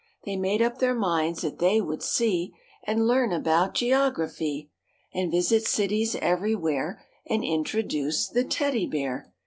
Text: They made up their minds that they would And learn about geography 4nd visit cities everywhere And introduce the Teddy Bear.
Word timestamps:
They 0.25 0.35
made 0.35 0.63
up 0.63 0.79
their 0.79 0.95
minds 0.95 1.41
that 1.43 1.59
they 1.59 1.79
would 1.79 2.03
And 2.87 3.05
learn 3.07 3.31
about 3.31 3.75
geography 3.75 4.71
4nd 5.15 5.29
visit 5.29 5.67
cities 5.67 6.15
everywhere 6.15 7.03
And 7.27 7.43
introduce 7.43 8.27
the 8.27 8.43
Teddy 8.43 8.87
Bear. 8.87 9.31